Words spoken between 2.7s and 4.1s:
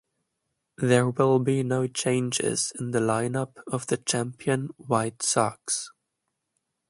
in the lineup of the